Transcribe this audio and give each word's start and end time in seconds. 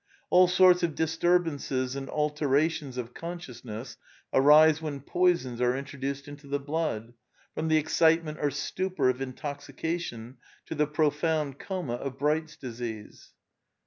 All 0.31 0.47
sorts 0.47 0.81
of 0.81 0.95
dis 0.95 1.15
turbances 1.15 1.95
and 1.95 2.09
alterations 2.09 2.97
of 2.97 3.13
consciousness 3.13 3.97
arise 4.33 4.81
when 4.81 5.01
poisons 5.01 5.61
are 5.61 5.77
introduced 5.77 6.27
into 6.27 6.47
the 6.47 6.57
blood, 6.59 7.13
from 7.53 7.67
the 7.67 7.77
excitement 7.77 8.39
or 8.41 8.49
stupor 8.49 9.09
of 9.09 9.21
intoxication 9.21 10.37
to 10.65 10.73
the 10.73 10.87
profound 10.87 11.59
coma 11.59 11.93
of 11.93 12.17
Bright^s 12.17 12.57
disease. 12.57 13.33